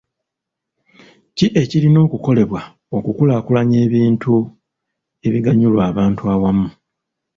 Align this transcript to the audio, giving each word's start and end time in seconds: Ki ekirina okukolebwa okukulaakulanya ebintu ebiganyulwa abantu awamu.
Ki 1.37 1.47
ekirina 1.61 1.99
okukolebwa 2.05 2.61
okukulaakulanya 2.97 3.77
ebintu 3.87 4.33
ebiganyulwa 5.27 5.81
abantu 5.91 6.21
awamu. 6.33 6.67